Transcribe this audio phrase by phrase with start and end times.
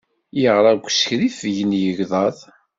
[0.41, 2.37] Yeɣra deg usriffeg n yegḍaḍ.